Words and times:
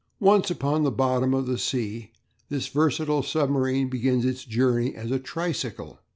Once 0.19 0.49
upon 0.49 0.81
the 0.81 0.89
bottom 0.89 1.31
of 1.31 1.45
the 1.45 1.59
sea 1.59 2.09
this 2.49 2.69
versatile 2.69 3.21
submarine 3.21 3.87
begins 3.87 4.25
its 4.25 4.43
journey 4.45 4.95
as 4.95 5.11
a 5.11 5.19
tricycle. 5.19 5.99